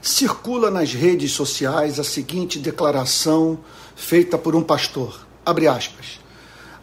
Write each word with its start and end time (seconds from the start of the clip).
circula 0.00 0.70
nas 0.70 0.92
redes 0.92 1.32
sociais 1.32 1.98
a 1.98 2.04
seguinte 2.04 2.58
declaração 2.58 3.58
feita 3.94 4.38
por 4.38 4.56
um 4.56 4.62
pastor. 4.62 5.26
Abre 5.44 5.68
aspas. 5.68 6.20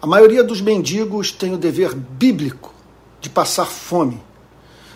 A 0.02 0.06
maioria 0.06 0.44
dos 0.44 0.62
mendigos 0.62 1.32
tem 1.32 1.54
o 1.54 1.58
dever 1.58 1.96
bíblico 1.96 2.74
de 3.20 3.30
passar 3.30 3.66
fome, 3.66 4.22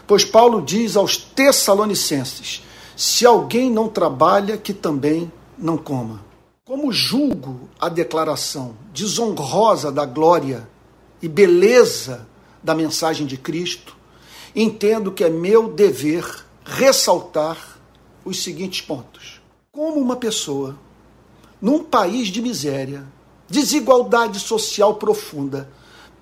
pois 0.05 0.23
Paulo 0.23 0.62
diz 0.62 0.96
aos 0.96 1.18
Tessalonicenses: 1.18 2.63
se 2.96 3.26
alguém 3.26 3.71
não 3.71 3.89
trabalha, 3.89 4.57
que 4.57 4.73
também 4.73 5.31
não 5.57 5.77
coma. 5.77 6.23
Como 6.63 6.91
julgo 6.91 7.67
a 7.79 7.89
declaração 7.89 8.75
desonrosa 8.93 9.91
da 9.91 10.05
glória 10.05 10.69
e 11.21 11.27
beleza 11.27 12.27
da 12.63 12.75
mensagem 12.75 13.25
de 13.25 13.38
Cristo, 13.38 13.97
entendo 14.55 15.11
que 15.11 15.23
é 15.23 15.29
meu 15.29 15.67
dever 15.73 16.45
ressaltar 16.63 17.80
os 18.23 18.43
seguintes 18.43 18.81
pontos. 18.81 19.41
Como 19.71 19.99
uma 19.99 20.16
pessoa, 20.16 20.77
num 21.62 21.84
país 21.84 22.27
de 22.27 22.41
miséria, 22.41 23.05
desigualdade 23.49 24.39
social 24.39 24.95
profunda, 24.95 25.70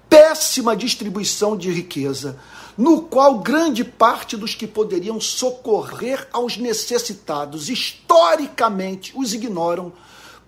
péssima 0.10 0.76
distribuição 0.76 1.56
de 1.56 1.72
riqueza, 1.72 2.40
no 2.78 3.04
qual 3.04 3.40
grande 3.40 3.84
parte 3.84 4.36
dos 4.36 4.56
que 4.56 4.66
poderiam 4.66 5.20
socorrer 5.20 6.28
aos 6.32 6.58
necessitados 6.58 7.70
historicamente 7.70 9.14
os 9.16 9.34
ignoram, 9.34 9.94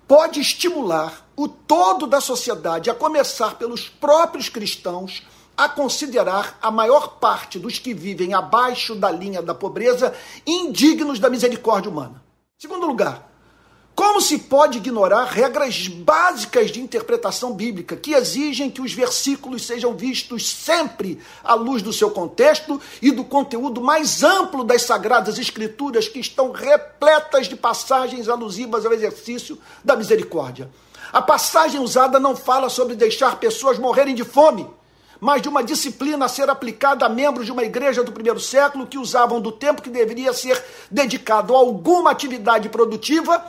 pode 0.08 0.40
estimular 0.40 1.28
o 1.36 1.48
todo 1.48 2.08
da 2.08 2.20
sociedade, 2.20 2.90
a 2.90 2.96
começar 2.96 3.58
pelos 3.58 3.88
próprios 3.88 4.50
cristãos, 4.50 5.24
a 5.56 5.70
considerar 5.70 6.58
a 6.62 6.72
maior 6.72 7.20
parte 7.20 7.60
dos 7.60 7.80
que 7.80 7.94
vivem 7.94 8.34
abaixo 8.34 8.96
da 8.96 9.12
linha 9.12 9.42
da 9.42 9.54
pobreza 9.54 10.14
indignos 10.46 11.20
da 11.20 11.30
misericórdia 11.30 11.90
humana. 11.90 12.24
Segundo 12.58 12.86
lugar, 12.86 13.32
como 13.94 14.22
se 14.22 14.40
pode 14.40 14.78
ignorar 14.78 15.26
regras 15.26 15.88
básicas 15.88 16.72
de 16.72 16.82
interpretação 16.82 17.54
bíblica 17.54 17.96
que 17.96 18.14
exigem 18.14 18.72
que 18.72 18.82
os 18.82 18.94
versículos 18.94 19.66
sejam 19.66 19.96
vistos 19.96 20.50
sempre 20.50 21.20
à 21.44 21.54
luz 21.54 21.82
do 21.82 21.92
seu 21.92 22.10
contexto 22.10 22.82
e 23.02 23.12
do 23.12 23.24
conteúdo 23.24 23.82
mais 23.82 24.24
amplo 24.24 24.64
das 24.64 24.84
sagradas 24.84 25.38
escrituras 25.38 26.08
que 26.08 26.20
estão 26.20 26.52
repletas 26.52 27.48
de 27.48 27.56
passagens 27.56 28.30
alusivas 28.30 28.86
ao 28.86 28.94
exercício 28.94 29.60
da 29.84 29.96
misericórdia? 29.96 30.70
A 31.12 31.22
passagem 31.22 31.82
usada 31.82 32.20
não 32.20 32.36
fala 32.36 32.70
sobre 32.70 32.96
deixar 32.96 33.40
pessoas 33.40 33.78
morrerem 33.78 34.16
de 34.16 34.24
fome, 34.24 34.68
mas 35.22 35.40
de 35.40 35.48
uma 35.48 35.64
disciplina 35.64 36.26
a 36.26 36.28
ser 36.28 36.50
aplicada 36.50 37.06
a 37.06 37.10
membros 37.10 37.46
de 37.46 37.52
uma 37.52 37.64
igreja 37.64 38.04
do 38.04 38.12
primeiro 38.12 38.40
século 38.40 38.88
que 38.88 38.98
usavam 38.98 39.40
do 39.40 39.52
tempo 39.52 39.84
que 39.84 39.90
deveria 39.92 40.34
ser 40.34 40.62
dedicado 40.90 41.56
a 41.56 41.60
alguma 41.60 42.10
atividade 42.10 42.68
produtiva 42.70 43.46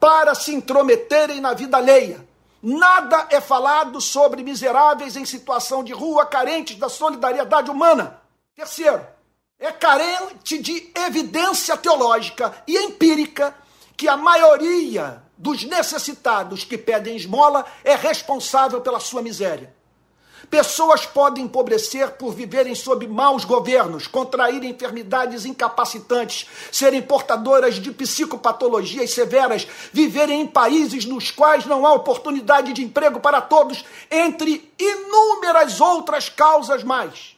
para 0.00 0.34
se 0.34 0.52
intrometerem 0.52 1.40
na 1.40 1.54
vida 1.54 1.76
alheia. 1.76 2.26
Nada 2.60 3.28
é 3.30 3.40
falado 3.40 4.00
sobre 4.00 4.42
miseráveis 4.42 5.14
em 5.14 5.24
situação 5.24 5.84
de 5.84 5.92
rua, 5.92 6.26
carentes 6.26 6.76
da 6.76 6.88
solidariedade 6.88 7.70
humana. 7.70 8.20
Terceiro, 8.56 9.06
é 9.60 9.70
carente 9.70 10.58
de 10.58 10.90
evidência 10.92 11.76
teológica 11.76 12.52
e 12.66 12.76
empírica 12.76 13.54
que 13.96 14.08
a 14.08 14.16
maioria 14.16 15.22
dos 15.38 15.62
necessitados 15.62 16.64
que 16.64 16.76
pedem 16.76 17.14
esmola 17.14 17.64
é 17.84 17.94
responsável 17.94 18.80
pela 18.80 18.98
sua 18.98 19.22
miséria. 19.22 19.72
Pessoas 20.52 21.06
podem 21.06 21.44
empobrecer 21.44 22.10
por 22.10 22.34
viverem 22.34 22.74
sob 22.74 23.08
maus 23.08 23.42
governos, 23.42 24.06
contrair 24.06 24.62
enfermidades 24.62 25.46
incapacitantes, 25.46 26.46
serem 26.70 27.00
portadoras 27.00 27.76
de 27.76 27.90
psicopatologias 27.90 29.12
severas, 29.12 29.66
viverem 29.94 30.42
em 30.42 30.46
países 30.46 31.06
nos 31.06 31.30
quais 31.30 31.64
não 31.64 31.86
há 31.86 31.94
oportunidade 31.94 32.74
de 32.74 32.84
emprego 32.84 33.18
para 33.18 33.40
todos, 33.40 33.82
entre 34.10 34.70
inúmeras 34.78 35.80
outras 35.80 36.28
causas 36.28 36.84
mais. 36.84 37.34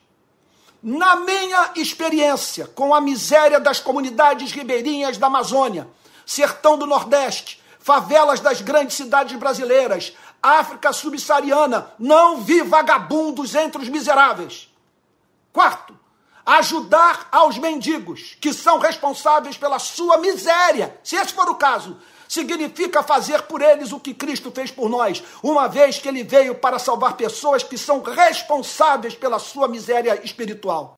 Na 0.83 1.15
minha 1.15 1.71
experiência 1.77 2.67
com 2.67 2.93
a 2.93 3.01
miséria 3.01 3.61
das 3.61 3.79
comunidades 3.79 4.51
ribeirinhas 4.51 5.19
da 5.19 5.29
Amazônia, 5.29 5.87
sertão 6.27 6.77
do 6.77 6.85
Nordeste, 6.85 7.63
favelas 7.79 8.41
das 8.41 8.61
grandes 8.61 8.97
cidades 8.97 9.39
brasileiras, 9.39 10.15
África 10.45 10.93
subsaariana, 10.93 11.91
não 11.99 12.43
vi 12.43 12.61
vagabundos 12.61 13.55
entre 13.55 13.81
os 13.81 13.89
miseráveis. 13.89 14.71
Quarto, 15.51 15.99
ajudar 16.45 17.29
aos 17.33 17.57
mendigos, 17.57 18.37
que 18.39 18.53
são 18.53 18.79
responsáveis 18.79 19.57
pela 19.57 19.79
sua 19.79 20.19
miséria. 20.19 21.01
Se 21.03 21.17
esse 21.17 21.33
for 21.33 21.49
o 21.49 21.55
caso, 21.55 21.97
significa 22.29 23.03
fazer 23.03 23.41
por 23.43 23.63
eles 23.63 23.91
o 23.91 23.99
que 23.99 24.13
Cristo 24.13 24.51
fez 24.51 24.71
por 24.71 24.91
nós, 24.91 25.23
uma 25.43 25.67
vez 25.67 25.99
que 25.99 26.09
ele 26.09 26.23
veio 26.23 26.55
para 26.55 26.79
salvar 26.79 27.17
pessoas 27.17 27.63
que 27.63 27.79
são 27.79 28.03
responsáveis 28.03 29.15
pela 29.15 29.39
sua 29.39 29.67
miséria 29.67 30.21
espiritual. 30.23 30.93